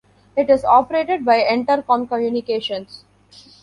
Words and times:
It 0.35 0.49
is 0.49 0.65
operated 0.65 1.23
by 1.25 1.41
Entercom 1.43 2.07
Communications. 2.09 3.03